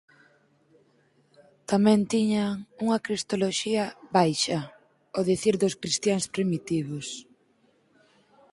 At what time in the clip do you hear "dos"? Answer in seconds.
5.61-5.77